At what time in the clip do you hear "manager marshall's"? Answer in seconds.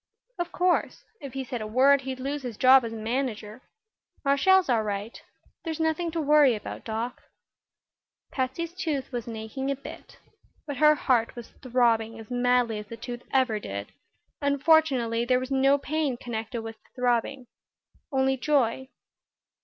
2.91-4.67